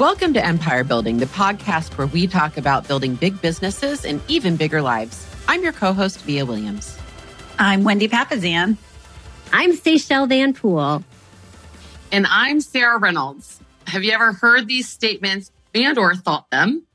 [0.00, 4.56] Welcome to Empire Building, the podcast where we talk about building big businesses and even
[4.56, 5.26] bigger lives.
[5.46, 6.96] I'm your co host, Vija Williams.
[7.58, 8.78] I'm Wendy Papasan.
[9.52, 11.04] I'm Seychelle Van Pool.
[12.10, 13.60] And I'm Sarah Reynolds.
[13.88, 16.86] Have you ever heard these statements and or thought them?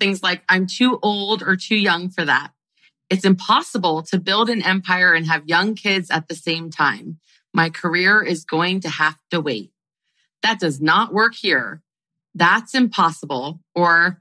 [0.00, 2.50] Things like, I'm too old or too young for that.
[3.08, 7.20] It's impossible to build an empire and have young kids at the same time.
[7.54, 9.70] My career is going to have to wait.
[10.42, 11.84] That does not work here.
[12.38, 13.60] That's impossible.
[13.74, 14.20] Or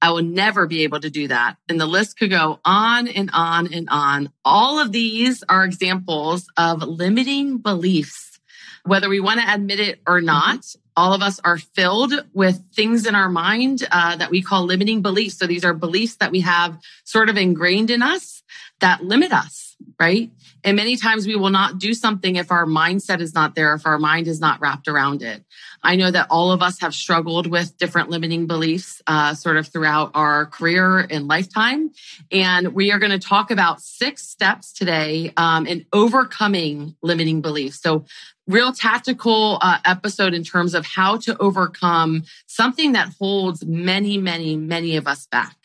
[0.00, 1.56] I will never be able to do that.
[1.68, 4.30] And the list could go on and on and on.
[4.44, 8.38] All of these are examples of limiting beliefs,
[8.84, 10.64] whether we want to admit it or not.
[10.96, 15.02] All of us are filled with things in our mind uh, that we call limiting
[15.02, 15.38] beliefs.
[15.38, 18.42] So these are beliefs that we have sort of ingrained in us
[18.80, 19.67] that limit us,
[20.00, 20.30] right?
[20.64, 23.86] And many times we will not do something if our mindset is not there, if
[23.86, 25.44] our mind is not wrapped around it.
[25.82, 29.66] I know that all of us have struggled with different limiting beliefs uh, sort of
[29.68, 31.90] throughout our career and lifetime.
[32.30, 37.80] And we are going to talk about six steps today um, in overcoming limiting beliefs.
[37.80, 38.04] So
[38.46, 44.56] real tactical uh, episode in terms of how to overcome something that holds many, many,
[44.56, 45.56] many of us back.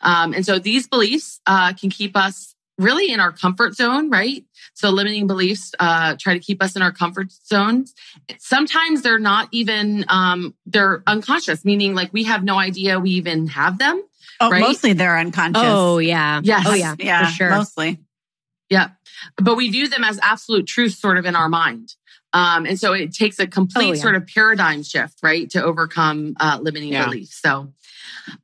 [0.00, 4.44] Um, and so these beliefs uh, can keep us really in our comfort zone, right?
[4.74, 7.94] So limiting beliefs uh, try to keep us in our comfort zones.
[8.38, 13.48] Sometimes they're not even um, they're unconscious, meaning like we have no idea we even
[13.48, 14.02] have them.
[14.40, 14.60] Oh, right?
[14.60, 15.62] mostly they're unconscious.
[15.64, 16.40] Oh, yeah.
[16.44, 16.64] Yes.
[16.68, 16.94] Oh, yeah.
[16.98, 17.50] yeah, For sure.
[17.50, 17.98] Mostly.
[18.70, 18.90] Yeah.
[19.36, 21.94] But we view them as absolute truth sort of in our mind.
[22.32, 24.00] Um, and so it takes a complete Oh, yeah.
[24.02, 27.06] sort of paradigm shift, right, to overcome uh, limiting Yeah.
[27.06, 27.40] beliefs.
[27.40, 27.72] So,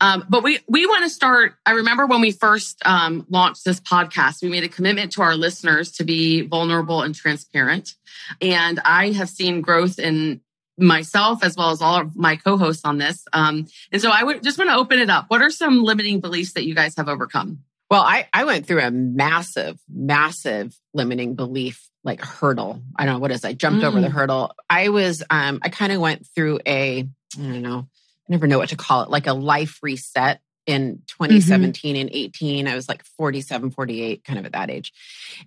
[0.00, 1.54] um, but we we want to start.
[1.66, 5.36] I remember when we first um, launched this podcast, we made a commitment to our
[5.36, 7.94] listeners to be vulnerable and transparent.
[8.40, 10.40] And I have seen growth in
[10.78, 13.24] myself as well as all of my co-hosts on this.
[13.32, 15.26] Um, and so I would just want to open it up.
[15.28, 17.60] What are some limiting beliefs that you guys have overcome?
[17.90, 22.82] Well, I, I went through a massive, massive limiting belief like hurdle.
[22.96, 23.44] I don't know what is.
[23.44, 24.12] I jumped over the Mm.
[24.12, 24.54] hurdle.
[24.68, 27.06] I was, um, I kind of went through a, I
[27.36, 31.96] don't know, I never know what to call it, like a life reset in 2017
[31.96, 32.68] and 18.
[32.68, 34.92] I was like 47, 48, kind of at that age.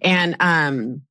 [0.01, 1.03] And um,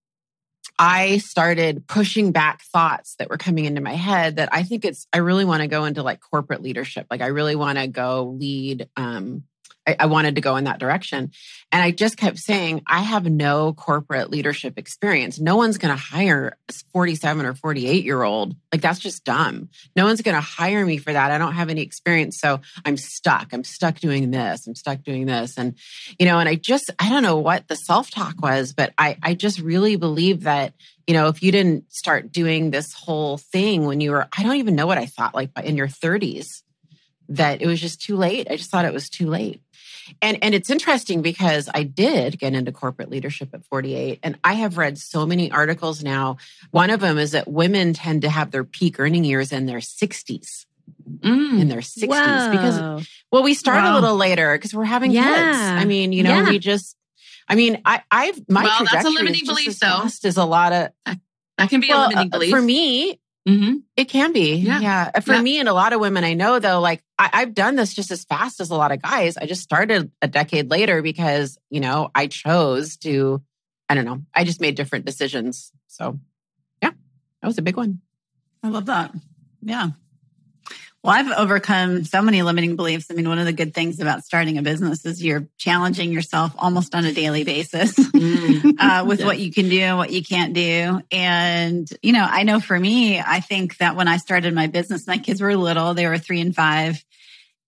[0.78, 5.06] I started pushing back thoughts that were coming into my head that I think it's,
[5.12, 7.06] I really want to go into like corporate leadership.
[7.10, 8.88] Like I really want to go lead.
[8.96, 9.44] Um,
[9.86, 11.30] I, I wanted to go in that direction.
[11.72, 15.40] And I just kept saying, I have no corporate leadership experience.
[15.40, 18.56] No one's going to hire a 47 or 48 year old.
[18.72, 19.68] Like that's just dumb.
[19.94, 21.30] No one's going to hire me for that.
[21.30, 22.38] I don't have any experience.
[22.38, 23.52] So I'm stuck.
[23.52, 24.66] I'm stuck doing this.
[24.66, 25.58] I'm stuck doing this.
[25.58, 25.74] And,
[26.18, 29.18] you know, and I just, I don't know what the self talk was, but I,
[29.22, 30.74] I just really believe that,
[31.06, 34.56] you know, if you didn't start doing this whole thing when you were, I don't
[34.56, 36.62] even know what I thought like in your 30s,
[37.28, 38.46] that it was just too late.
[38.50, 39.60] I just thought it was too late.
[40.22, 44.54] And and it's interesting because I did get into corporate leadership at 48 and I
[44.54, 46.36] have read so many articles now.
[46.70, 49.78] One of them is that women tend to have their peak earning years in their
[49.78, 50.66] 60s.
[51.20, 51.60] Mm.
[51.60, 55.24] In their 60s because well we start a little later because we're having kids.
[55.26, 56.48] I mean, you know, Yeah.
[56.50, 56.96] we just
[57.48, 60.02] I mean, I I've my Well, that's a limiting is belief, though.
[60.04, 60.90] as a lot of
[61.58, 62.50] That can be well, a limiting uh, belief.
[62.50, 64.56] for me hmm it can be.
[64.56, 64.80] Yeah.
[64.80, 65.20] Yeah.
[65.20, 65.40] For Yeah.
[65.40, 68.10] me and a lot of women I know though, like I, I've done this just
[68.10, 69.36] as fast as a lot of guys.
[69.38, 73.42] I just started a decade later because, you know, I chose to,
[73.88, 75.72] I don't know, I just made different decisions.
[75.86, 76.18] So
[76.82, 76.90] yeah,
[77.40, 78.00] that was a big one.
[78.62, 79.14] I love that.
[79.62, 79.90] Yeah.
[81.06, 83.06] Well, I've overcome so many limiting beliefs.
[83.12, 86.52] I mean, one of the good things about starting a business is you're challenging yourself
[86.58, 88.74] almost on a daily basis Mm.
[88.80, 91.00] uh, with what you can do and what you can't do.
[91.12, 95.06] And, you know, I know for me, I think that when I started my business,
[95.06, 97.04] my kids were little, they were three and five.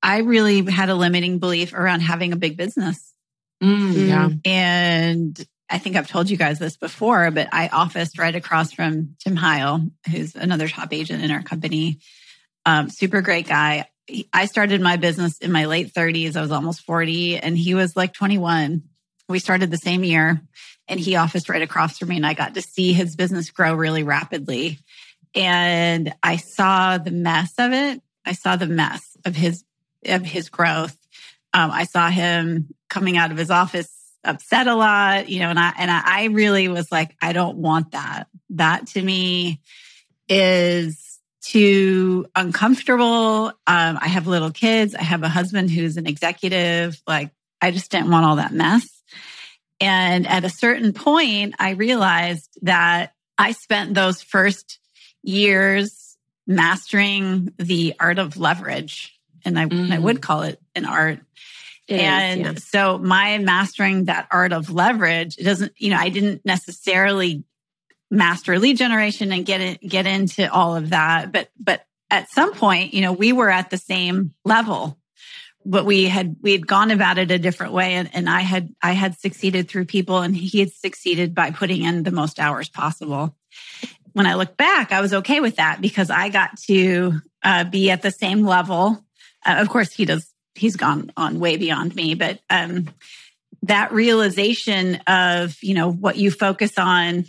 [0.02, 3.14] I really had a limiting belief around having a big business.
[3.62, 4.08] Mm.
[4.08, 4.28] Yeah.
[4.44, 9.16] And I think I've told you guys this before, but I officed right across from
[9.20, 12.00] Tim Heil, who's another top agent in our company.
[12.68, 13.88] Um, super great guy.
[14.30, 16.36] I started my business in my late 30s.
[16.36, 18.82] I was almost 40, and he was like 21.
[19.26, 20.42] We started the same year,
[20.86, 23.72] and he officed right across from me, and I got to see his business grow
[23.72, 24.80] really rapidly.
[25.34, 28.02] And I saw the mess of it.
[28.26, 29.64] I saw the mess of his
[30.04, 30.96] of his growth.
[31.54, 33.90] Um, I saw him coming out of his office
[34.24, 37.92] upset a lot, you know, and I and I really was like, I don't want
[37.92, 38.26] that.
[38.50, 39.62] That to me
[40.28, 41.07] is
[41.48, 43.46] too uncomfortable.
[43.66, 44.94] Um, I have little kids.
[44.94, 47.00] I have a husband who's an executive.
[47.06, 47.30] Like,
[47.60, 48.86] I just didn't want all that mess.
[49.80, 54.78] And at a certain point, I realized that I spent those first
[55.22, 56.16] years
[56.46, 59.18] mastering the art of leverage.
[59.44, 59.92] And I, mm.
[59.92, 61.20] I would call it an art.
[61.86, 62.58] It and is, yeah.
[62.58, 67.44] so my mastering that art of leverage, it doesn't, you know, I didn't necessarily
[68.10, 71.32] master lead generation and get it, get into all of that.
[71.32, 74.98] But, but at some point, you know, we were at the same level,
[75.64, 77.94] but we had, we had gone about it a different way.
[77.94, 81.82] And, and I had, I had succeeded through people and he had succeeded by putting
[81.82, 83.34] in the most hours possible.
[84.12, 87.90] When I look back, I was okay with that because I got to uh, be
[87.90, 89.04] at the same level.
[89.44, 92.88] Uh, of course, he does he's gone on way beyond me, but um,
[93.62, 97.24] that realization of, you know, what you focus on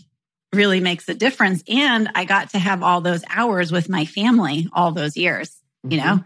[0.53, 1.63] really makes a difference.
[1.67, 5.49] And I got to have all those hours with my family all those years,
[5.85, 5.91] mm-hmm.
[5.91, 6.23] you know?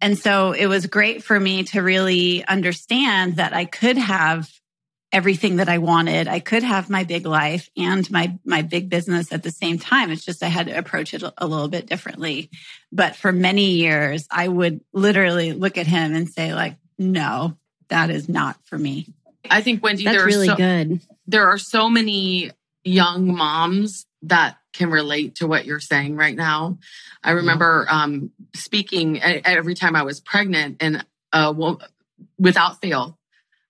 [0.00, 4.50] And so it was great for me to really understand that I could have
[5.12, 6.28] everything that I wanted.
[6.28, 10.10] I could have my big life and my my big business at the same time.
[10.10, 12.50] It's just I had to approach it a little bit differently.
[12.92, 17.56] But for many years, I would literally look at him and say like, "No,
[17.88, 19.06] that is not for me."
[19.48, 21.00] I think Wendy, that's there really so, good.
[21.26, 22.50] There are so many
[22.86, 26.78] young moms that can relate to what you're saying right now.
[27.22, 31.52] I remember um, speaking every time I was pregnant, and uh,
[32.38, 33.18] without fail,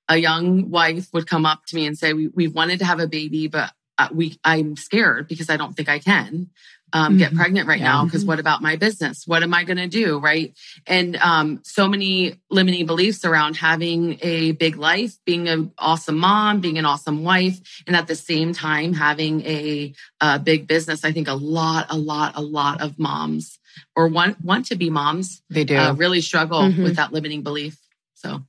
[0.08, 3.00] a young wife would come up to me and say, "We we wanted to have
[3.00, 6.50] a baby, but uh, we I'm scared because I don't think I can
[6.92, 7.18] um, mm-hmm.
[7.18, 7.92] get pregnant right yeah.
[7.92, 8.04] now.
[8.04, 9.26] Because what about my business?
[9.26, 10.18] What am I going to do?
[10.18, 10.56] Right?
[10.86, 16.60] And um, so many limiting beliefs around having a big life, being an awesome mom,
[16.60, 21.04] being an awesome wife, and at the same time having a, a big business.
[21.04, 23.58] I think a lot, a lot, a lot of moms
[23.94, 25.42] or want want to be moms.
[25.50, 26.82] They do uh, really struggle mm-hmm.
[26.82, 27.78] with that limiting belief.
[28.14, 28.42] So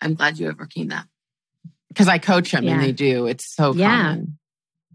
[0.00, 1.06] I'm glad you overcame that.
[1.88, 2.72] Because I coach them yeah.
[2.72, 3.26] and they do.
[3.26, 4.02] It's so yeah.
[4.02, 4.38] common.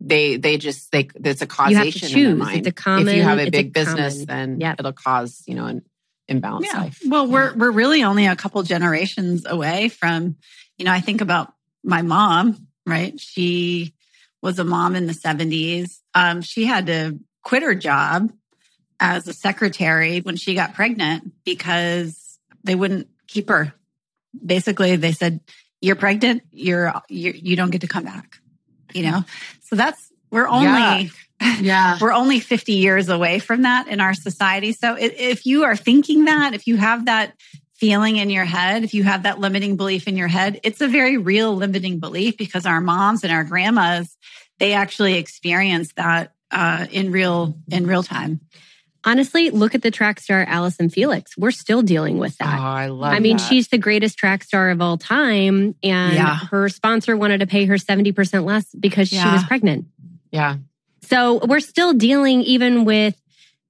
[0.01, 2.59] They they just they it's a causation in their mind.
[2.59, 4.79] It's a common, if you have a big a business, common, then yep.
[4.79, 5.83] it'll cause you know an
[6.27, 6.67] imbalance.
[6.67, 6.81] yeah.
[6.81, 6.99] life.
[7.05, 7.33] Well, yeah.
[7.33, 10.35] we're we're really only a couple generations away from,
[10.77, 11.53] you know, I think about
[11.83, 12.67] my mom.
[12.85, 13.93] Right, she
[14.41, 15.99] was a mom in the 70s.
[16.15, 18.31] Um, she had to quit her job
[18.99, 23.73] as a secretary when she got pregnant because they wouldn't keep her
[24.33, 25.41] basically they said,
[25.81, 28.39] you're pregnant, you're, you're you don't get to come back.
[28.93, 29.25] You know?
[29.61, 31.11] So that's, we're only,
[31.59, 31.97] yeah.
[32.01, 34.73] we're only 50 years away from that in our society.
[34.73, 37.33] So if you are thinking that, if you have that
[37.75, 40.87] feeling in your head, if you have that limiting belief in your head, it's a
[40.87, 44.17] very real limiting belief because our moms and our grandmas,
[44.59, 48.41] they actually experience that uh, in real in real time
[49.03, 51.37] honestly, look at the track star Allyson Felix.
[51.37, 52.59] We're still dealing with that.
[52.59, 53.43] Oh, I love I mean, that.
[53.43, 55.75] she's the greatest track star of all time.
[55.83, 56.37] And yeah.
[56.51, 59.23] her sponsor wanted to pay her 70% less because yeah.
[59.23, 59.85] she was pregnant.
[60.31, 60.57] Yeah.
[61.03, 63.19] So we're still dealing even with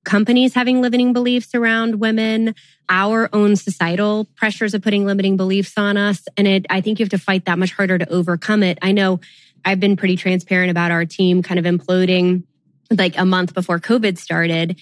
[0.06, 2.56] companies having limiting beliefs around women,
[2.90, 6.24] our own societal pressures of putting limiting beliefs on us.
[6.36, 8.80] And it, I think you have to fight that much harder to overcome it.
[8.82, 9.20] I know
[9.64, 12.44] I've been pretty transparent about our team kind of imploding
[12.90, 14.80] like a month before COVID started.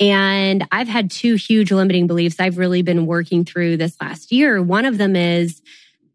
[0.00, 4.62] And I've had two huge limiting beliefs I've really been working through this last year.
[4.62, 5.60] One of them is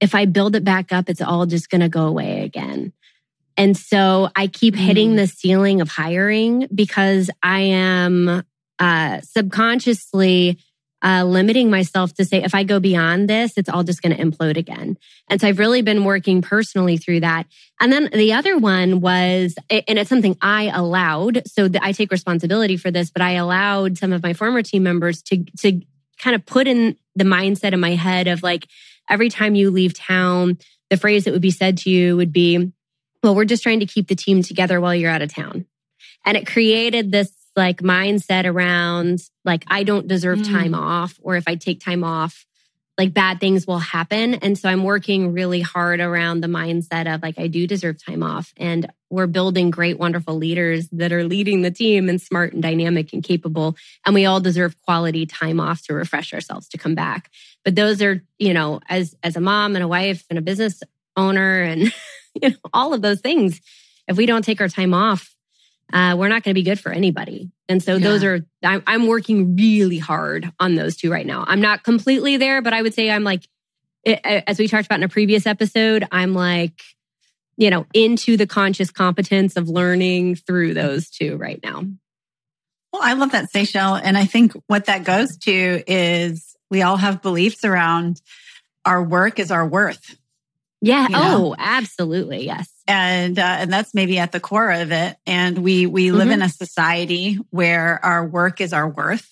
[0.02, 2.92] if I build it back up, it's all just going to go away again.
[3.58, 5.18] And so I keep hitting mm.
[5.18, 8.44] the ceiling of hiring because I am
[8.80, 10.58] uh, subconsciously
[11.04, 14.24] uh, limiting myself to say, if I go beyond this, it's all just going to
[14.24, 14.98] implode again.
[15.30, 17.46] And so I've really been working personally through that.
[17.80, 21.44] And then the other one was, and it's something I allowed.
[21.48, 25.22] So I take responsibility for this, but I allowed some of my former team members
[25.24, 25.82] to, to
[26.18, 28.68] kind of put in the mindset in my head of like,
[29.10, 30.58] every time you leave town,
[30.90, 32.72] the phrase that would be said to you would be,
[33.22, 35.66] well, we're just trying to keep the team together while you're out of town.
[36.26, 40.52] And it created this like mindset around like I don't deserve mm.
[40.52, 42.46] time off or if I take time off
[42.98, 44.36] like bad things will happen.
[44.36, 48.24] And so I'm working really hard around the mindset of like I do deserve time
[48.24, 52.64] off and we're building great wonderful leaders that are leading the team and smart and
[52.64, 53.76] dynamic and capable.
[54.06, 57.30] And we all deserve quality time off to refresh ourselves to come back.
[57.64, 60.82] But those are you know as as a mom and a wife and a business
[61.18, 61.82] owner and
[62.42, 63.60] you know all of those things
[64.08, 65.35] if we don't take our time off
[65.94, 67.52] uh, we're not going to be good for anybody.
[67.70, 68.04] And so yeah.
[68.04, 71.46] those are, I'm, I'm, working really hard on those two right now.
[71.48, 73.48] I'm not completely there, but I would say I'm like,
[74.04, 76.82] it, as we talked about in a previous episode, I'm like,
[77.58, 81.84] you know, into the conscious competence of learning through those two right now.
[82.92, 84.00] Well, I love that, Seychelle.
[84.02, 88.22] And I think what that goes to is we all have beliefs around
[88.86, 90.18] our work is our worth.
[90.82, 91.04] Yeah.
[91.04, 91.22] You know?
[91.24, 92.46] Oh, absolutely.
[92.46, 95.18] Yes and uh, and that's maybe at the core of it.
[95.26, 96.34] And we we live Mhm.
[96.34, 99.32] in a society where our work is our worth.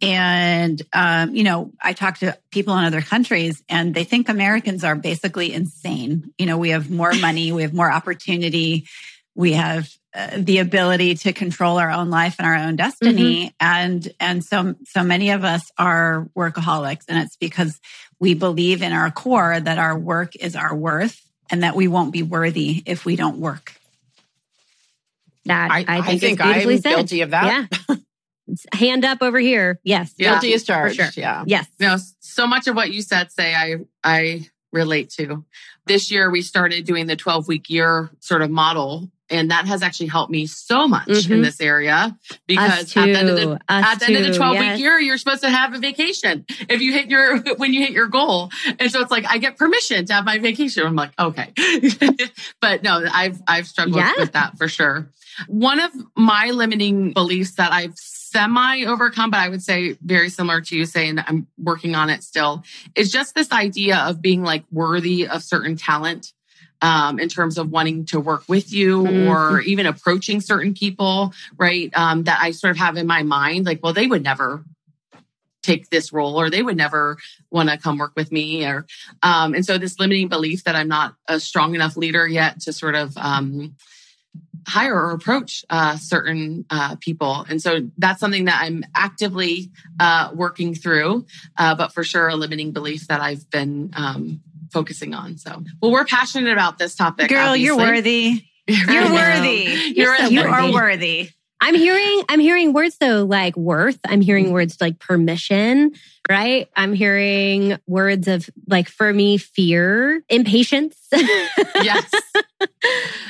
[0.00, 4.84] And um, you know, I talk to people in other countries, and they think Americans
[4.84, 6.32] are basically insane.
[6.38, 8.86] You know, we have more money, we have more opportunity,
[9.34, 14.12] we have uh, the ability to control our own life and our own destiny, and
[14.20, 17.80] and so so many of us are workaholics, and it's because
[18.18, 21.20] we believe in our core that our work is our worth,
[21.52, 23.74] and that we won't be worthy if we don't work.
[25.44, 26.96] That I, I, I think, think, is beautifully I'm said.
[26.96, 27.68] guilty of that.
[27.88, 27.96] Yeah.
[28.72, 29.78] Hand up over here.
[29.84, 30.14] Yes.
[30.16, 30.32] Yeah.
[30.32, 30.96] Guilty as charged.
[30.96, 31.08] sure.
[31.16, 31.44] Yeah.
[31.46, 31.66] Yes.
[31.78, 35.44] You know, so much of what you said, say I I relate to.
[35.86, 39.10] This year we started doing the 12 week year sort of model.
[39.32, 41.42] And that has actually helped me so much in Mhm.
[41.44, 43.52] this area because at the end of the.
[43.52, 44.36] Us at the end of the too.
[44.36, 44.74] 12 Yes.
[44.76, 47.90] week year, you're supposed to have a vacation if you hit your, when you hit
[47.92, 48.50] your goal.
[48.78, 50.86] And so it's like, I get permission to have my vacation.
[50.86, 51.52] I'm like, okay.
[52.60, 54.12] but no, I've, I've struggled Yeah.
[54.18, 55.08] with that for sure.
[55.48, 60.60] One of my limiting beliefs that I've semi overcome, but I would say very similar
[60.62, 62.62] to you saying that I'm working on it still
[62.94, 66.32] is just this idea of being like worthy of certain talent.
[66.82, 69.28] Um, in terms of wanting to work with you Mhm.
[69.28, 71.90] or even approaching certain people, right?
[71.94, 74.64] Um, that I sort of have in my mind, like, well, they would never
[75.62, 77.16] take this role or they would never
[77.50, 78.84] want to come work with me or
[79.22, 82.72] um, and so this limiting belief that i'm not a strong enough leader yet to
[82.72, 83.76] sort of um,
[84.66, 89.70] hire or approach uh, certain uh, people and so that's something that i'm actively
[90.00, 91.24] uh, working through
[91.56, 94.40] uh, but for sure a limiting belief that i've been um,
[94.72, 98.44] focusing on so well we're passionate about this topic Girl, you're worthy.
[98.66, 99.92] You're worthy.
[99.96, 100.52] You're so You worthy.
[100.52, 101.28] are worthy.
[101.60, 103.98] I'm hearing I'm hearing words though like worth.
[104.06, 104.54] I'm hearing Mm-hmm.
[104.54, 105.92] words like permission,
[106.30, 106.68] right?
[106.76, 110.96] I'm hearing words of like for me fear, impatience.
[111.12, 112.10] yes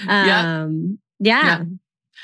[0.08, 1.42] um yeah.
[1.58, 1.64] Yeah.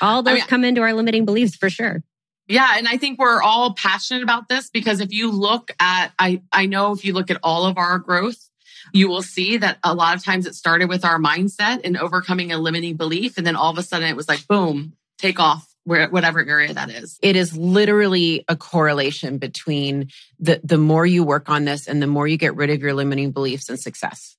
[0.01, 2.03] All those mean- come into our limiting beliefs for sure.
[2.47, 6.41] Yeah, and I think we're all passionate about this because if you look at I
[6.51, 8.48] I know if you look at all of our growth,
[8.93, 12.51] you will see that a lot of times it started with our mindset and overcoming
[12.51, 15.65] a limiting belief and then all of a sudden it was like boom, take off
[15.83, 17.17] where whatever area that is.
[17.21, 22.07] It is literally a correlation between the the more you work on this and the
[22.07, 24.37] more you get rid of your limiting beliefs and success.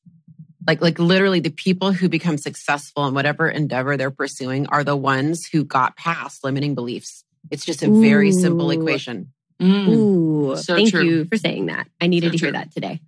[0.67, 4.97] Like like literally the people who become successful in whatever endeavor they're pursuing are the
[4.97, 7.25] ones who got past limiting beliefs.
[7.51, 9.33] It's just a very simple equation.
[9.61, 9.89] Mm.
[9.89, 11.03] Ooh, So thank true.
[11.03, 11.89] you for saying that.
[12.01, 13.01] I needed So to hear that today.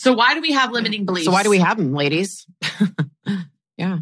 [0.00, 1.26] So why do we have limiting beliefs?
[1.26, 2.46] So why do we have them, ladies?
[3.76, 3.98] yeah.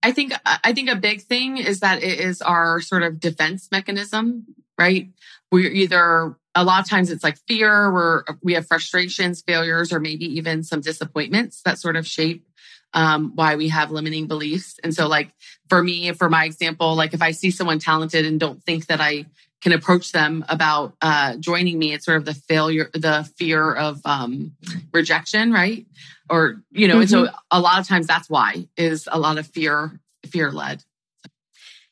[0.00, 3.68] I think I think a big thing is that it is our sort of defense
[3.72, 4.46] mechanism,
[4.78, 5.10] right?
[5.50, 9.98] We're either a lot of times it's like fear, we're we have frustrations, failures, or
[9.98, 12.46] maybe even some disappointments that sort of shape
[12.94, 14.78] um, why we have limiting beliefs.
[14.84, 15.32] And so, like
[15.68, 19.00] for me, for my example, like if I see someone talented and don't think that
[19.00, 19.26] I
[19.60, 24.00] can approach them about uh, joining me, it's sort of the failure, the fear of
[24.04, 24.52] um,
[24.92, 25.86] rejection, right?
[26.28, 29.46] Or you know, and so a lot of times that's why is a lot of
[29.46, 30.82] fear, fear led.
[31.24, 31.28] I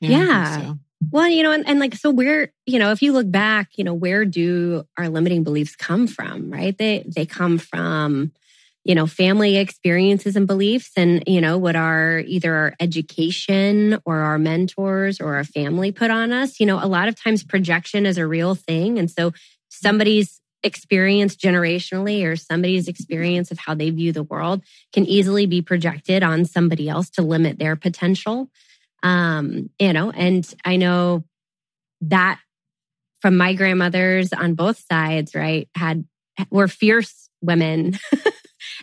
[0.07, 0.57] think Yeah.
[0.57, 0.79] so.
[1.11, 3.85] Well, you know, and, and like, so where, you know, if you look back, you
[3.85, 6.77] know, where do our limiting beliefs come from, right?
[6.77, 8.33] They, they come from,
[8.85, 14.19] you know, family experiences and beliefs and, you know, what our either our education or
[14.21, 16.59] our mentors or our family put on us.
[16.59, 18.99] You know, a lot of times projection is a real thing.
[18.99, 19.33] And so
[19.69, 25.63] somebody's experience generationally or somebody's experience of how they view the world can easily be
[25.63, 28.51] projected on somebody else to limit their potential
[29.05, 31.23] um you know and i know
[32.01, 32.41] that
[33.21, 36.05] from my grandmothers on both sides right had
[36.51, 37.97] were fierce women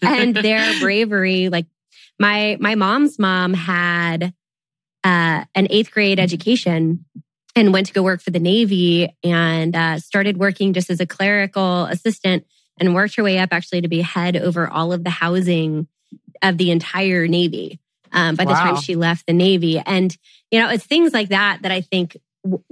[0.01, 1.65] and their bravery like
[2.19, 4.33] my my mom's mom had
[5.03, 7.05] uh an eighth grade education
[7.55, 11.05] and went to go work for the navy and uh, started working just as a
[11.05, 12.45] clerical assistant
[12.79, 15.87] and worked her way up actually to be head over all of the housing
[16.41, 17.79] of the entire navy
[18.11, 19.79] um, by the time she left the navy.
[19.79, 20.15] And
[20.51, 22.63] you know it's things like that that i think w-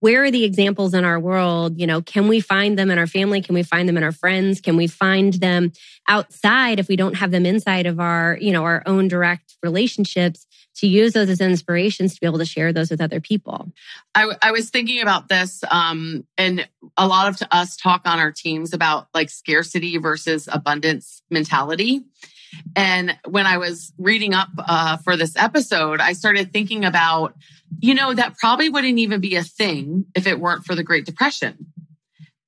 [0.00, 1.78] where are the examples in our world?
[1.78, 3.40] You know can we find them in our family?
[3.40, 4.60] Can we find them in our friends?
[4.60, 5.72] Can we find them
[6.08, 10.46] outside if we don't have them inside of our you know our own direct relationships
[10.76, 13.72] to use those as inspirations to be able to share those with other people?
[14.14, 18.72] I, was thinking about this, um, and a lot of us talk on our teams
[18.72, 22.04] about like scarcity versus abundance mentality.
[22.74, 27.34] And when I was reading up uh, for this episode, I started thinking about,
[27.80, 31.06] you know, that probably wouldn't even be a thing if it weren't for the Great
[31.06, 31.66] Depression.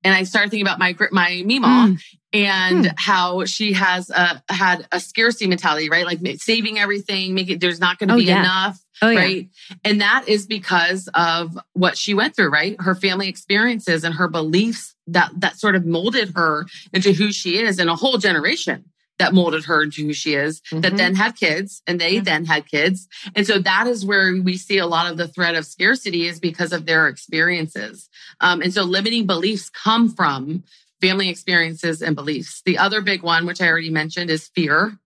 [0.05, 2.01] and I started thinking about my my Mima Mm.
[2.33, 2.93] and Hmm.
[2.97, 6.07] how she has a, had a scarcity mentality, right?
[6.07, 8.41] Like saving everything, make it, there's not going to Oh, be yeah.
[8.41, 9.19] enough, Oh, yeah.
[9.19, 9.49] right?
[9.85, 12.77] And that is because of what she went through, right?
[12.81, 17.59] Her family experiences and her beliefs that, that sort of molded her into who she
[17.59, 18.85] is and a whole generation
[19.19, 20.97] that molded her into who she is that Mhm.
[20.97, 22.21] then had kids and they Yeah.
[22.23, 23.09] then had kids.
[23.35, 26.39] And so that is where we see a lot of the threat of scarcity is
[26.41, 28.09] because of their experiences.
[28.41, 30.63] Um, and so limiting beliefs come from
[31.01, 32.63] family experiences and beliefs.
[32.65, 34.99] The other big one, which I already mentioned, is fear,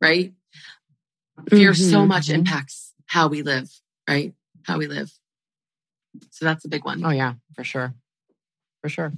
[0.00, 0.32] right?
[1.48, 2.08] Fear so Mhm.
[2.08, 2.34] much Mhm.
[2.34, 3.70] impacts how we live,
[4.08, 4.34] right?
[4.64, 5.12] How we live.
[6.30, 7.04] So that's a big one.
[7.04, 7.94] Oh yeah, for sure.
[8.82, 9.12] For sure.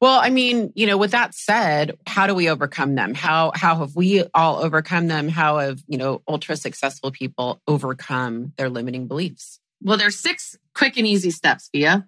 [0.00, 3.14] Well, I mean, you know, with that said, how do we overcome them?
[3.14, 5.28] How how have we all overcome them?
[5.28, 9.58] How have, you know, ultra successful people overcome their limiting beliefs?
[9.82, 12.06] Well, there's six quick and easy steps, Vija.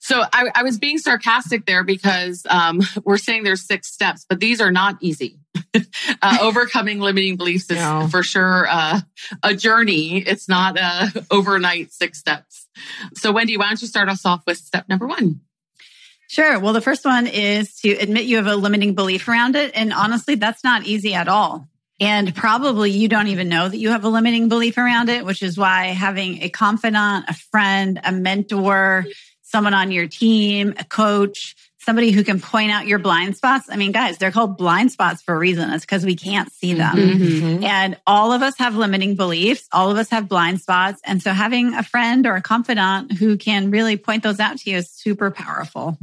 [0.00, 4.40] So I, I was being sarcastic there because um, we're saying there's six steps, but
[4.40, 5.38] these are not easy.
[6.22, 8.06] uh, overcoming limiting beliefs is No.
[8.10, 9.00] for sure uh,
[9.42, 10.18] a journey.
[10.18, 12.68] It's not a overnight six steps.
[13.14, 15.40] So Wendy, why don't you start us off with step number one?
[16.28, 16.58] Sure.
[16.60, 19.72] Well, the first one is to admit you have a limiting belief around it.
[19.74, 21.66] And honestly, that's not easy at all.
[22.00, 25.42] And probably you don't even know that you have a limiting belief around it, which
[25.42, 29.06] is why having a confidant, a friend, a mentor,
[29.42, 33.68] someone on your team, a coach, somebody who can point out your blind spots.
[33.70, 35.70] I mean, guys, they're called blind spots for a reason.
[35.70, 36.94] It's because we can't see them.
[36.94, 37.64] Mhm.
[37.64, 39.66] And all of us have limiting beliefs.
[39.72, 41.00] All of us have blind spots.
[41.04, 44.70] And so having a friend or a confidant who can really point those out to
[44.70, 45.98] you is super powerful.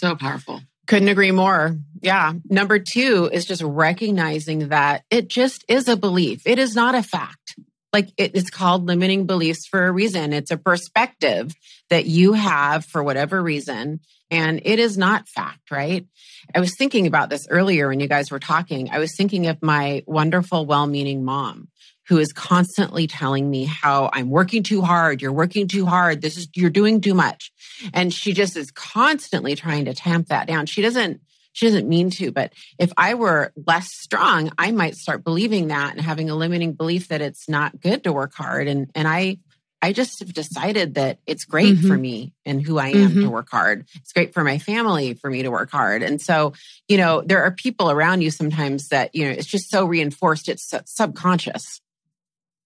[0.00, 0.62] So powerful.
[0.86, 1.76] Couldn't agree more.
[2.00, 2.32] Yeah.
[2.48, 6.40] Number two is just recognizing that it just is a belief.
[6.46, 7.54] It is not a fact.
[7.92, 10.32] Like it, it's called limiting beliefs for a reason.
[10.32, 11.52] It's a perspective
[11.90, 14.00] that you have for whatever reason.
[14.30, 16.06] And it is not fact, right?
[16.54, 18.88] I was thinking about this earlier when you guys were talking.
[18.90, 21.68] I was thinking of my wonderful, well meaning mom
[22.10, 25.22] who is constantly telling me how I'm working too hard.
[25.22, 26.20] You're working too hard.
[26.20, 27.52] This is, you're doing too much.
[27.94, 30.66] And she just is constantly trying to tamp that down.
[30.66, 31.20] She doesn't,
[31.52, 35.92] she doesn't mean to, but if I were less strong, I might start believing that
[35.92, 38.66] and having a limiting belief that it's not good to work hard.
[38.66, 39.38] And, and I,
[39.80, 43.30] I just have decided that it's great for me and who I am to Mhm.
[43.30, 43.86] work hard.
[43.94, 46.02] It's great for my family for me to work hard.
[46.02, 46.54] And so,
[46.88, 50.48] you know, there are people around you sometimes that, you know, it's just so reinforced,
[50.48, 51.80] it's subconscious.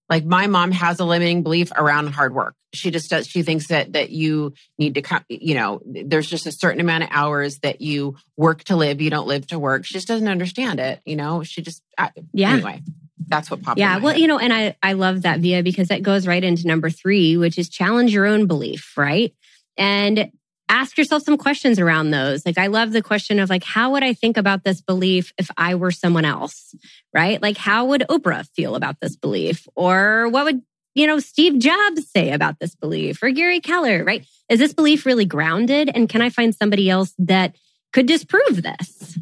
[0.09, 2.55] Like my mom has a limiting belief around hard work.
[2.73, 6.45] She just does, she thinks that, that you need to come, you know, there's just
[6.45, 9.01] a certain amount of hours that you work to live.
[9.01, 9.85] You don't live to work.
[9.85, 11.01] She just doesn't understand it.
[11.05, 12.53] You know, she just, I, Yeah.
[12.53, 12.81] anyway,
[13.27, 13.79] that's what popped.
[13.79, 13.97] Yeah.
[13.97, 16.89] Well, you know, and I, I love that Vija because that goes right into number
[16.89, 19.33] three, which is challenge your own belief, right?
[19.77, 20.31] And
[20.69, 22.45] ask yourself some questions around those.
[22.45, 25.49] Like, I love the question of like, how would I think about this belief if
[25.57, 26.75] I were someone else,
[27.13, 27.41] right?
[27.41, 29.67] Like, how would Oprah feel about this belief?
[29.75, 30.61] Or what would,
[30.95, 34.25] you know, Steve Jobs say about this belief or Gary Keller, right?
[34.49, 35.89] Is this belief really grounded?
[35.93, 37.55] And can I find somebody else that
[37.93, 39.17] could disprove this?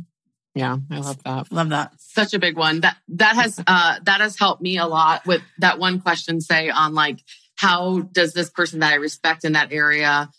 [0.56, 1.52] yeah, I love that.
[1.52, 1.94] Love that.
[1.98, 5.42] such a big one that that has uh that has helped me a lot with
[5.60, 7.20] that one question say on like
[7.56, 10.30] how does this person that i respect in that area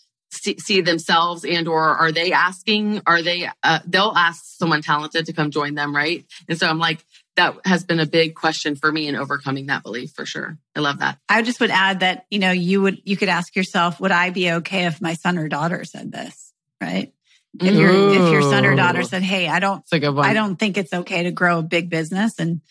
[0.43, 5.25] see, see themselves and or are they asking are they uh, they'll ask someone talented
[5.25, 7.03] to come join them right and so i'm like
[7.35, 10.79] that has been a big question for me in overcoming that belief for sure i
[10.79, 13.99] love that I just would add that, you know, you would, you could ask yourself,
[13.99, 16.53] would I be okay if my son or daughter said this?
[16.79, 17.11] Right.
[17.59, 20.25] If your, if your son or daughter said, Hey, I don't, It's a good one.
[20.25, 22.61] I don't think it's okay to grow a big business and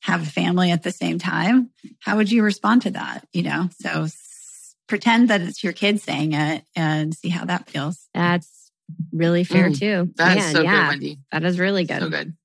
[0.00, 1.70] have a family at the same time.
[2.00, 3.26] How would you respond to that?
[3.32, 4.25] You know, so s-
[4.86, 8.08] pretend that it's your kid saying it and see how that feels.
[8.14, 8.70] That's
[9.12, 10.12] really fair Mm, too.
[10.16, 12.00] That is Man, so yeah, good wendy That is really good.
[12.00, 12.36] So good.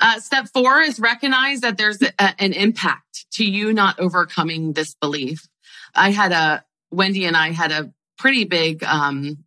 [0.00, 4.94] Uh, step four is recognize that there's a, an impact to you not overcoming this
[4.94, 5.46] belief.
[5.94, 9.44] I had a, Wendy and I had a pretty big, um,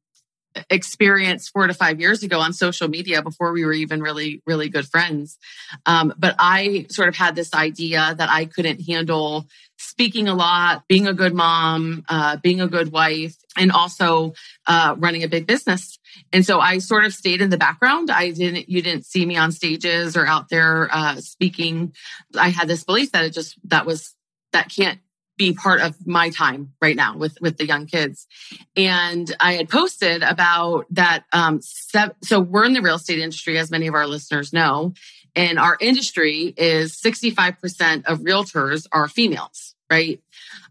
[0.70, 4.70] experience four to five years ago on social media before we were even really, really
[4.70, 5.38] good friends.
[5.86, 10.84] Um, but I sort of had this idea that I couldn't handle speaking a lot,
[10.88, 14.34] being a good mom, uh, being a good wife, and also
[14.68, 16.00] uh, running a big business.
[16.32, 18.10] And so I sort of stayed in the background.
[18.10, 21.94] I didn't, you didn't see me on stages or out there uh, speaking.
[22.38, 24.16] I had this belief that it just, that was,
[24.52, 25.00] that can't
[25.38, 28.28] be part of my time right now with, with the young kids.
[28.76, 31.24] And I had posted about that.
[31.34, 34.94] Um, sev- so we're in the real estate industry, as many of our listeners know,
[35.36, 40.22] and our industry is 65% of realtors are females, right?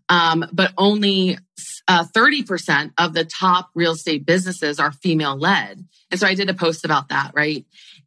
[0.08, 1.38] Um, but only
[1.88, 5.84] uh, 30% of the top real estate businesses are female led.
[6.10, 7.64] And so I did a post about that, right?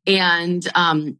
[0.07, 1.17] And um,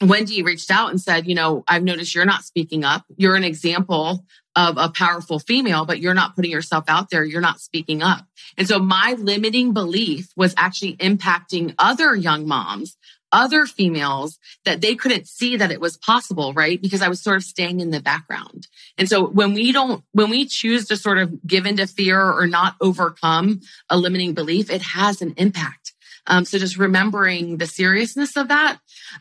[0.00, 3.04] Wendy reached out and said, you know, I've noticed you're not speaking up.
[3.16, 7.24] You're an example of a powerful female, but you're not putting yourself out there.
[7.24, 8.26] You're not speaking up.
[8.58, 12.96] And so my limiting belief was actually impacting other young moms,
[13.32, 16.80] other females that they couldn't see that it was possible, right?
[16.80, 18.68] Because I was sort of staying in the background.
[18.98, 22.46] And so when we don't, when we choose to sort of give into fear or
[22.46, 25.94] not overcome a limiting belief, it has an impact.
[26.26, 28.78] Um, so just remembering the seriousness of that.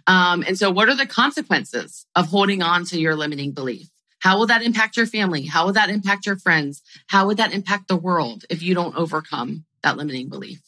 [0.08, 3.88] Um, and so what are the consequences of holding on to your limiting belief?
[4.22, 5.44] How will that impact your family?
[5.44, 6.82] How will that impact your friends?
[7.08, 10.62] How would that impact the world if you don't overcome that limiting belief?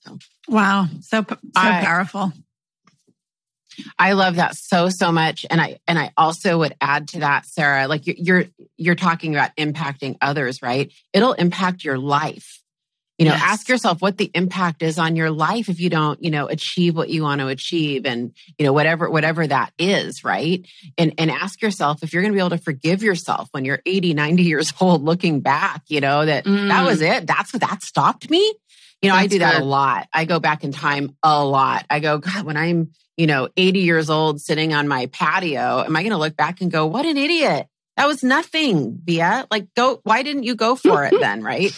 [0.00, 2.32] So, wow, so so I, powerful.
[3.98, 7.46] I love that so so much, and I and I also would add to that,
[7.46, 7.88] Sarah.
[7.88, 8.44] Like you're you're,
[8.76, 10.92] you're talking about impacting others, right?
[11.12, 12.60] It'll impact your life
[13.20, 13.42] you know, yes.
[13.44, 16.96] ask yourself what the impact is on your life if you don't, you know, achieve
[16.96, 20.66] what you want to achieve and, you know, whatever, whatever that is, right?
[20.96, 23.82] And, and ask yourself if you're going to be able to forgive yourself when you're
[23.84, 26.68] 80, 90 years old looking back, you know, that mm.
[26.68, 27.26] that was it.
[27.26, 28.54] That's what that stopped me.
[29.02, 29.62] You know, That's I do that good.
[29.62, 30.08] a lot.
[30.14, 31.84] I go back in time a lot.
[31.90, 35.94] I go, God, when I'm, you know, 80 years old sitting on my patio, am
[35.94, 37.66] I going to look back and go, what an idiot?
[37.98, 39.46] That was nothing, Bia.
[39.50, 41.42] Like, go, why didn't you go for it then?
[41.42, 41.70] Right.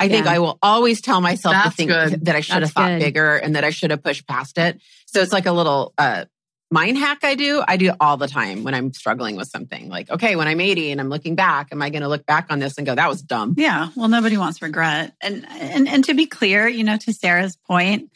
[0.00, 2.24] I think I will always tell myself That's to think good.
[2.24, 3.00] that I should have thought good.
[3.00, 4.80] bigger and that I should have pushed past it.
[5.06, 6.24] So it's like a little uh,
[6.70, 7.62] mind hack I do.
[7.66, 9.88] I do all the time when I'm struggling with something.
[9.88, 12.46] Like, okay, when I'm 80 and I'm looking back, am I going to look back
[12.50, 13.54] on this and go, that was dumb?
[13.58, 13.88] Yeah.
[13.96, 15.14] Well, nobody wants regret.
[15.20, 18.10] And and and to be clear, you know, to Sarah's point,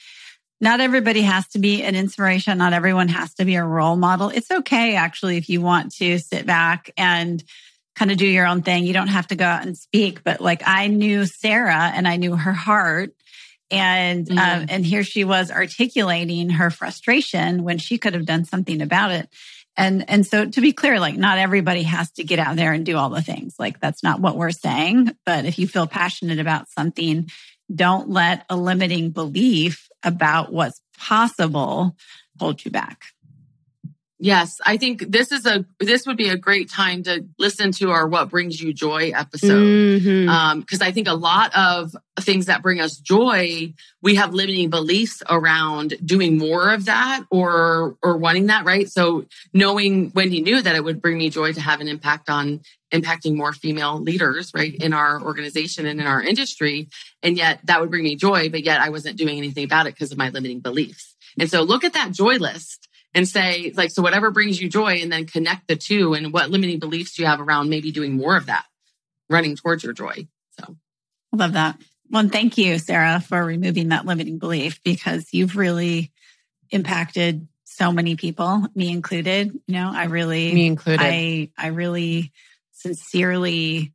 [0.60, 2.58] not everybody has to be an inspiration.
[2.58, 4.30] Not everyone has to be a role model.
[4.30, 7.42] It's okay, actually, if you want to sit back and
[7.94, 8.84] kind of do your own thing.
[8.84, 10.24] You don't have to go out and speak.
[10.24, 13.10] But like I knew Sarah and I knew her heart.
[13.70, 14.38] And mm-hmm.
[14.38, 19.10] um, and here she was articulating her frustration when she could have done something about
[19.10, 19.28] it.
[19.76, 22.86] And and so to be clear, like not everybody has to get out there and
[22.86, 23.54] do all the things.
[23.58, 25.16] Like that's not what we're saying.
[25.24, 27.30] But if you feel passionate about something,
[27.74, 31.96] don't let a limiting belief about what's possible
[32.38, 33.06] hold you back.
[34.24, 37.90] Yes, I think this is a this would be a great time to listen to
[37.90, 40.28] our "What Brings You Joy" episode because mm-hmm.
[40.30, 45.22] um, I think a lot of things that bring us joy, we have limiting beliefs
[45.28, 48.90] around doing more of that or or wanting that, right?
[48.90, 52.62] So knowing Wendy knew that it would bring me joy to have an impact on
[52.90, 56.88] impacting more female leaders, right, in our organization and in our industry,
[57.22, 59.92] and yet that would bring me joy, but yet I wasn't doing anything about it
[59.92, 61.14] because of my limiting beliefs.
[61.38, 64.94] And so look at that joy list and say like so whatever brings you joy
[64.94, 68.12] and then connect the two and what limiting beliefs do you have around maybe doing
[68.12, 68.64] more of that
[69.30, 70.26] running towards your joy
[70.58, 70.76] so.
[71.32, 71.80] I love that.
[72.10, 76.12] Well thank you sarah for removing that limiting belief because you've really
[76.70, 81.00] impacted so many people me included you know i really me included.
[81.02, 82.32] I i really
[82.72, 83.92] sincerely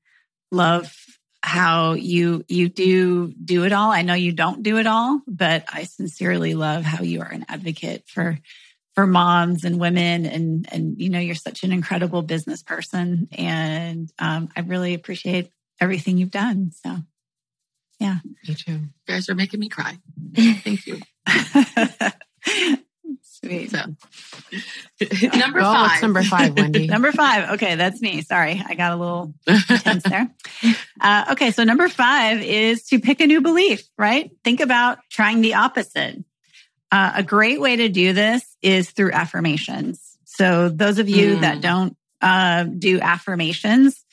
[0.51, 0.93] love
[1.41, 3.91] how you you do do it all.
[3.91, 7.45] I know you don't do it all but i sincerely love how you are an
[7.47, 8.37] advocate for
[8.99, 14.11] for moms and women and and you know you're such an incredible business person and
[14.19, 16.97] um, i really appreciate everything you've done so
[17.99, 18.17] yeah.
[18.47, 18.71] Me too.
[18.71, 19.97] You guys are making me cry.
[20.35, 20.99] Thank you.
[23.21, 23.71] Sweet.
[23.71, 23.77] So
[25.37, 26.01] number well, five.
[26.01, 26.87] number five wendy?
[26.91, 27.51] Number five.
[27.51, 28.21] Okay that's me.
[28.21, 30.29] Sorry i got a little intense there.
[30.99, 34.29] Uh, okay so number five is to pick a new belief right?
[34.43, 36.23] Think about trying the opposite
[36.91, 40.17] uh, a great way to do this is through affirmations.
[40.25, 41.41] So, those of you mm.
[41.41, 44.03] that don't uh, do affirmations,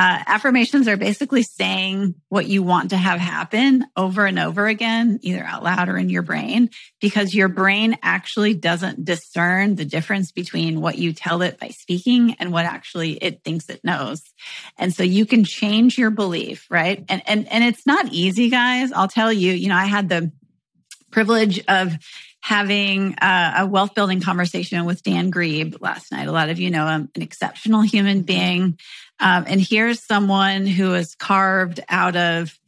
[0.00, 5.18] uh, affirmations are basically saying what you want to have happen over and over again,
[5.20, 6.70] either out loud or in your brain,
[7.02, 12.34] because your brain actually doesn't discern the difference between what you tell it by speaking
[12.38, 14.22] and what actually it thinks it knows.
[14.78, 17.04] And so you can change your belief, right?
[17.10, 18.92] And and and it's not easy, guys.
[18.92, 19.52] I'll tell you.
[19.52, 20.32] You know, I had the
[21.10, 21.96] privilege of
[22.40, 26.28] having a, a wealth building conversation with Dan Grebe last night.
[26.28, 28.78] A lot of you know him, an exceptional human being.
[29.18, 32.58] Um, and here's someone who is carved out of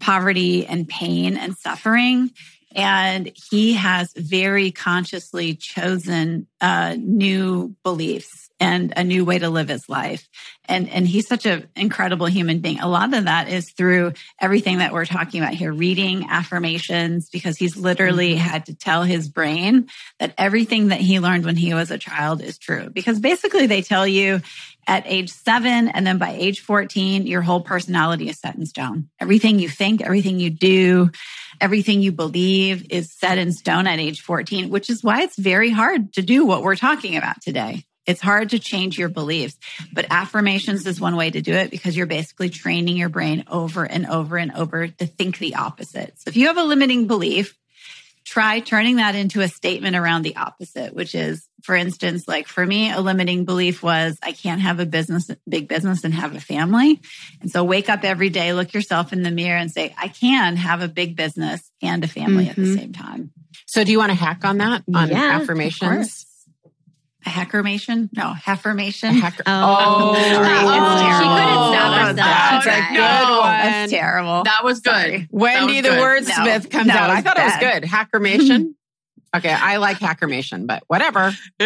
[0.00, 2.30] poverty and pain and suffering.
[2.74, 9.68] And he has very consciously chosen uh, new beliefs and a new way to live
[9.68, 10.28] his life.
[10.66, 12.80] And, and he's such an incredible human being.
[12.80, 17.58] A lot of that is through everything that we're talking about here, reading affirmations, because
[17.58, 18.38] he's literally mm-hmm.
[18.38, 19.88] had to tell his brain
[20.20, 22.88] that everything that he learned when he was a child is true.
[22.90, 24.40] Because basically they tell you
[24.86, 25.88] at age seven.
[25.88, 29.08] And then by age 14, your whole personality is set in stone.
[29.20, 31.10] Everything you think, everything you do,
[31.60, 35.70] everything you believe is set in stone at age 14, which is why it's very
[35.70, 37.84] hard to do what we're talking about today.
[38.06, 39.56] It's hard to change your beliefs,
[39.92, 43.84] but affirmations is one way to do it because you're basically training your brain over
[43.84, 46.12] and over and over to think the opposite.
[46.18, 47.56] So if you have a limiting belief,
[48.24, 52.64] try turning that into a statement around the opposite, which is, for instance, like for
[52.64, 56.40] me, a limiting belief was I can't have a business, big business and have a
[56.40, 57.00] family.
[57.40, 60.56] And so wake up every day, look yourself in the mirror and say, I can
[60.56, 62.50] have a big business and a family mm-hmm.
[62.50, 62.78] at the mm-hmm.
[62.78, 63.30] same time.
[63.66, 66.26] So do you want to hack on that on yeah, affirmations?
[67.24, 68.10] A hackermation?
[68.14, 69.14] No, affirmation.
[69.14, 70.48] Hacker- oh, oh, sorry.
[70.50, 72.16] Oh, she couldn't stop herself.
[72.16, 73.48] That's a good no, one.
[73.48, 74.44] That's terrible.
[74.44, 74.90] That was good.
[74.90, 75.28] Sorry.
[75.30, 77.08] Wendy, was the wordsmith, no, comes out.
[77.08, 77.62] I thought bad.
[77.62, 77.88] it was good.
[77.88, 78.74] Hackermation.
[79.34, 81.32] Okay, I like Hackermation, but whatever.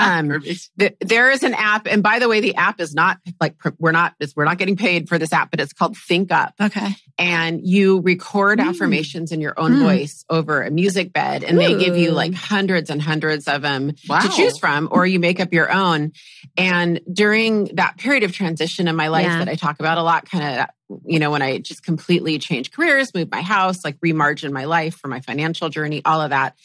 [0.00, 0.40] Um,
[0.78, 3.90] th- there is an app, and by the way, the app is not like we're
[3.90, 6.54] not we're not getting paid for this app, but it's called Think Up.
[6.60, 8.68] Okay, and you record mm.
[8.68, 9.82] affirmations in your own mm.
[9.82, 11.60] voice over a music bed, and Ooh.
[11.60, 14.20] they give you like hundreds and hundreds of them wow.
[14.20, 16.12] to choose from, or you make up your own.
[16.56, 19.38] And during that period of transition in my life yeah.
[19.38, 20.68] that I talk about a lot, kind of
[21.04, 24.96] you know, when I just completely changed careers, moved my house, like remargin my life
[24.96, 26.56] for my financial journey, all of that,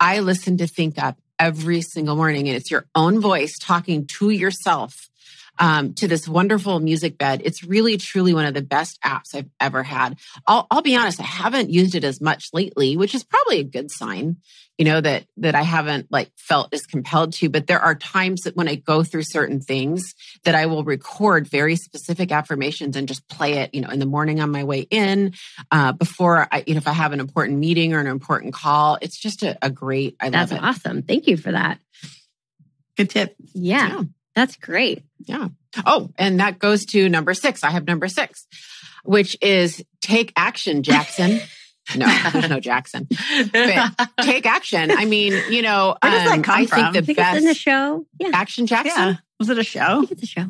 [0.00, 2.48] I listen to Think Up every single morning.
[2.48, 5.08] And it's your own voice talking to yourself
[5.58, 7.42] um, to this wonderful music bed.
[7.44, 10.18] It's really, truly one of the best apps I've ever had.
[10.46, 13.64] I'll, I'll be honest, I haven't used it as much lately, which is probably a
[13.64, 14.36] good sign,
[14.76, 17.48] you know, that, that I haven't like felt as compelled to.
[17.48, 21.48] But there are times that when I go through certain things that I will record
[21.48, 24.86] very specific affirmations and just play it, you know, in the morning on my way
[24.90, 25.34] in,
[25.70, 28.98] uh, before I, you know, if I have an important meeting or an important call.
[29.00, 30.62] It's just a, a great, I That's love it.
[30.62, 31.02] That's awesome.
[31.02, 31.78] Thank you for that.
[32.96, 33.36] Good tip.
[33.54, 33.88] yeah.
[33.88, 34.02] yeah.
[34.38, 35.02] That's great.
[35.26, 35.48] Yeah.
[35.84, 37.64] Oh, and that goes to number six.
[37.64, 38.46] I have number six,
[39.04, 41.40] which is take action, Jackson.
[41.96, 43.08] no, there's no Jackson.
[43.52, 44.92] But take action.
[44.92, 46.78] I mean, you know, Where does um, that come I from?
[46.78, 48.06] think the think best in the show.
[48.20, 48.30] Yeah.
[48.32, 48.92] Action Jackson.
[48.96, 49.14] Yeah.
[49.40, 49.80] Was it a show?
[49.80, 50.46] I think it's a show.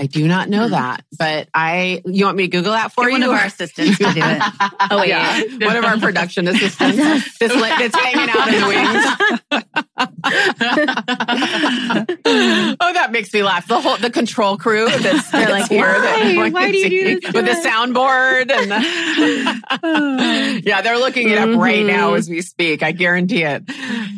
[0.00, 0.70] I do not know mm.
[0.70, 2.00] that, but I.
[2.06, 3.12] You want me to Google that for Get you?
[3.20, 4.42] One of our assistants to do it.
[4.90, 6.96] oh yeah, one of our production assistants
[7.38, 9.04] that's, that's hanging out in the wings.
[12.80, 13.68] oh, that makes me laugh.
[13.68, 15.84] The whole the control crew that's they're like here.
[15.84, 16.48] Why?
[16.48, 17.34] Why do you do this?
[17.34, 21.60] With the soundboard and the, yeah, they're looking it up mm-hmm.
[21.60, 22.16] right now mm-hmm.
[22.16, 22.82] as we speak.
[22.82, 23.64] I guarantee it.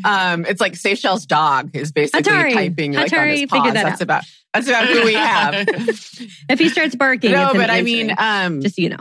[0.04, 2.52] Um, it's like Seychelles dog is basically Hatari.
[2.52, 3.72] typing like Hatari on his paws.
[3.72, 4.02] That that's out.
[4.02, 5.54] about that's about who we have.
[6.48, 9.00] if he starts barking, no, but I mean, um, just so you know,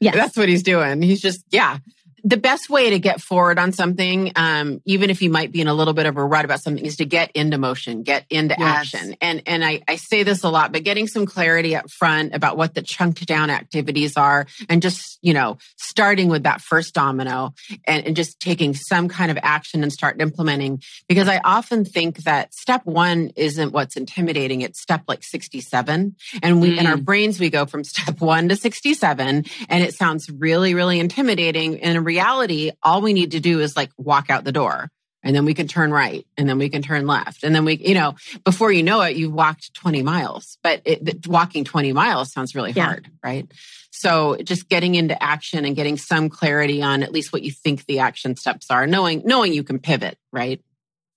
[0.00, 1.02] yes, that's what he's doing.
[1.02, 1.78] He's just yeah
[2.24, 5.66] the best way to get forward on something, um, even if you might be in
[5.66, 8.54] a little bit of a rut about something, is to get into motion, get into
[8.56, 8.94] yes.
[8.94, 9.16] action.
[9.20, 12.56] And and I, I say this a lot, but getting some clarity up front about
[12.56, 17.54] what the chunked down activities are, and just you know starting with that first domino
[17.86, 20.80] and, and just taking some kind of action and start implementing.
[21.08, 26.14] Because I often think that step one isn't what's intimidating; it's step like sixty seven,
[26.40, 26.78] and we mm.
[26.78, 27.04] in our mm.
[27.04, 31.80] brains we go from step one to sixty seven, and it sounds really really intimidating.
[31.82, 34.90] And reality, all we need to do is like walk out the door
[35.22, 37.42] and then we can turn right and then we can turn left.
[37.42, 41.26] And then we, you know, before you know it, you've walked 20 miles, but it,
[41.26, 42.84] walking 20 miles sounds really yeah.
[42.84, 43.50] hard, right?
[43.90, 47.86] So just getting into action and getting some clarity on at least what you think
[47.86, 50.60] the action steps are, knowing, knowing you can pivot, right?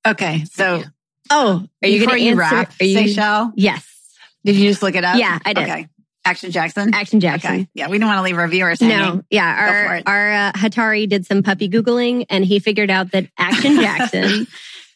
[0.08, 0.46] Okay.
[0.46, 0.84] So, yeah.
[1.32, 2.40] oh, are you going to answer?
[2.40, 3.52] Wrap, are you, Seychelles?
[3.56, 3.92] Yes.
[4.46, 5.18] Did you just look it up?
[5.18, 5.64] Yeah, I did.
[5.64, 5.88] Okay.
[6.26, 6.94] Action Jackson.
[6.94, 7.52] Action Jackson.
[7.52, 7.68] Okay.
[7.76, 9.18] Yeah, we don't want to leave our viewers hanging.
[9.18, 10.02] No, yeah.
[10.06, 14.48] Our our uh, Hatari did some puppy googling, and he figured out that Action Jackson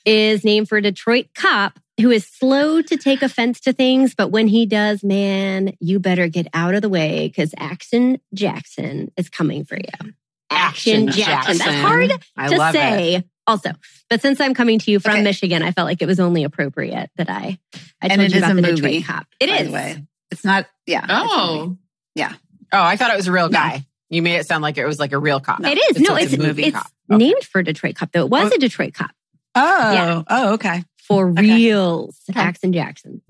[0.06, 4.30] is named for a Detroit cop who is slow to take offense to things, but
[4.30, 9.30] when he does, man, you better get out of the way because Action Jackson is
[9.30, 10.14] coming for you.
[10.50, 11.58] Action, Action Jackson.
[11.58, 11.58] Jackson.
[11.58, 13.16] That's hard I to say.
[13.16, 13.26] It.
[13.46, 13.72] Also,
[14.10, 15.24] but since I'm coming to you from okay.
[15.24, 17.60] Michigan, I felt like it was only appropriate that I
[18.02, 19.28] I told and you about the movie, Detroit cop.
[19.40, 19.72] It is.
[19.72, 20.06] Way.
[20.32, 21.06] It's not, yeah.
[21.10, 21.78] Oh.
[22.16, 22.34] Yeah.
[22.72, 23.78] Oh, I thought it was a real guy.
[23.78, 23.84] No.
[24.12, 25.60] You made it sound like it was like a real cop.
[25.60, 25.98] No, it is.
[25.98, 26.88] It's no, it's, a movie it's cop.
[27.08, 27.46] named okay.
[27.52, 28.26] for Detroit cop, though.
[28.26, 28.56] It was oh.
[28.56, 29.12] a Detroit cop.
[29.56, 29.92] Oh.
[29.92, 30.24] Yeah.
[30.28, 30.84] Oh, okay.
[30.98, 31.42] For okay.
[31.42, 32.20] reals.
[32.30, 32.40] Okay.
[32.40, 33.22] Action Jackson.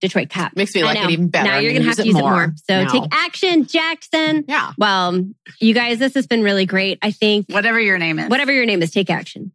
[0.00, 0.54] Detroit cop.
[0.54, 1.48] Makes me like it even better.
[1.48, 2.54] Now you're going to have to use it more.
[2.68, 2.90] So no.
[2.90, 4.44] take action, Jackson.
[4.46, 4.72] Yeah.
[4.78, 5.24] Well,
[5.60, 6.98] you guys, this has been really great.
[7.02, 7.46] I think.
[7.48, 8.28] Whatever your name is.
[8.28, 9.52] Whatever your name is, take action.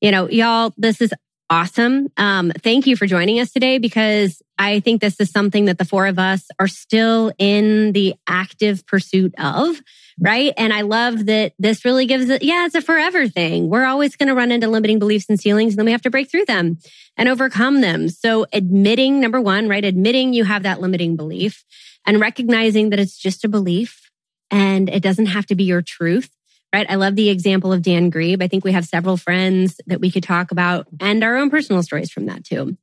[0.00, 1.12] You know, y'all, this is
[1.52, 2.08] awesome.
[2.16, 5.84] Um, thank you for joining us today because I think this is something that the
[5.84, 9.78] four of us are still in the active pursuit of.
[10.18, 10.54] right?
[10.56, 13.68] And I love that this really gives it, yeah, it's a forever thing.
[13.68, 16.10] We're always going to run into limiting beliefs and ceilings, and then we have to
[16.10, 16.78] break through them
[17.16, 18.08] and overcome them.
[18.08, 19.84] So admitting, number one, right?
[19.84, 21.64] Admitting you have that limiting belief
[22.06, 24.10] and recognizing that it's just a belief
[24.50, 26.30] and it doesn't have to be your truth.
[26.72, 26.86] Right.
[26.88, 28.42] I love the example of Dan Grebe.
[28.42, 31.82] I think we have several friends that we could talk about and our own personal
[31.82, 32.76] stories from that too.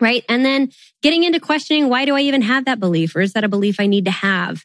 [0.00, 0.24] Right.
[0.28, 0.70] And then
[1.02, 3.16] getting into questioning, why do I even have that belief?
[3.16, 4.64] Or is that a belief I need to have?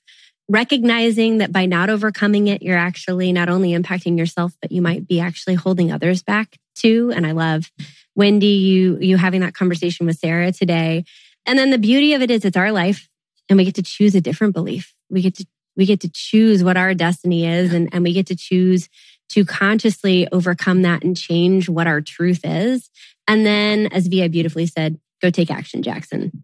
[0.49, 5.07] recognizing that by not overcoming it, you're actually not only impacting yourself, but you might
[5.07, 7.11] be actually holding others back too.
[7.13, 7.71] And I love
[8.15, 11.03] Wendy, you, you having that conversation with Sarah today.
[11.45, 13.09] And then the beauty of it is it's our life
[13.49, 14.93] and we get to choose a different belief.
[15.09, 15.45] We get to,
[15.77, 18.89] we get to choose what our destiny is and, and we get to choose
[19.29, 22.89] to consciously overcome that and change what our truth is.
[23.27, 26.43] And then, as Vi beautifully said, go take action, Jackson.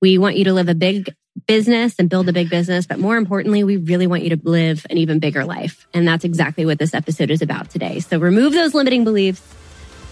[0.00, 1.14] We want you to live a big
[1.46, 2.86] business and build a big business.
[2.86, 5.86] But more importantly, we really want you to live an even bigger life.
[5.92, 8.00] And that's exactly what this episode is about today.
[8.00, 9.42] So remove those limiting beliefs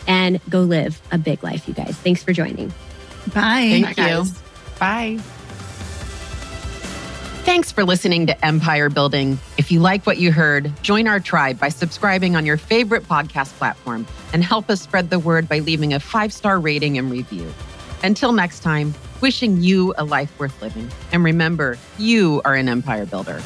[0.06, 1.96] and go live a big life, you guys.
[1.96, 2.68] Thanks for joining.
[3.28, 3.80] Bye.
[3.82, 4.24] Thank Bye, you.
[4.78, 5.41] Bye.
[7.44, 9.36] Thanks for listening to Empire Building.
[9.58, 13.52] If you like what you heard, join our tribe by subscribing on your favorite podcast
[13.58, 17.52] platform and help us spread the word by leaving a five star rating and review.
[18.04, 20.88] Until next time, wishing you a life worth living.
[21.10, 23.42] And remember, you are an empire builder.